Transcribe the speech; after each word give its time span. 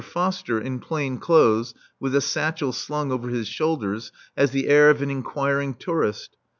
Foster 0.03 0.59
in 0.59 0.79
plain 0.79 1.19
clothes, 1.19 1.75
with 1.99 2.15
a 2.15 2.21
satchel 2.21 2.73
slung 2.73 3.11
over 3.11 3.29
his 3.29 3.47
shoulders, 3.47 4.11
has 4.35 4.49
the 4.49 4.67
air 4.67 4.89
of 4.89 5.03
an 5.03 5.11
inquiring 5.11 5.75
tourist. 5.75 6.37